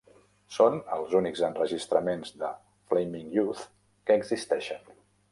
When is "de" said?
2.43-2.49